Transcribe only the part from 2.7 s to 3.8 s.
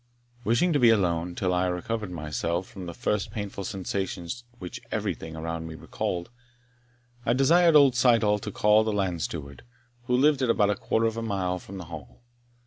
the first painful